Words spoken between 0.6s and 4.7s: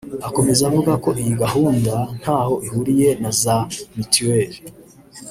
avuga ko iyi gahunda ntaho ihuriye na za Mitiweli